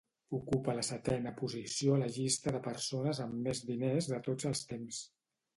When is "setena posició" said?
0.87-1.93